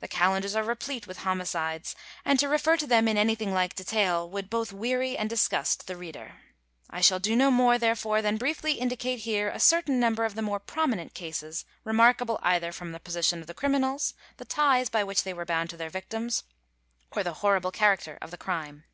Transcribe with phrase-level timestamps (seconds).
[0.00, 1.94] The calendars are replete with homicides,
[2.24, 5.98] and to refer to them in anything like detail would both weary and disgust the
[5.98, 6.36] reader.
[6.88, 10.40] I shall do no more, therefore, than briefly indicate here a certain number of the
[10.40, 15.24] more prominent cases remarkable either from the position of the criminals, the ties by which
[15.24, 16.44] they were bound to their victims,
[17.10, 18.84] or the horrible character of the crime.